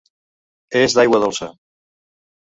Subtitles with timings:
[0.79, 1.49] És d'aigua dolça.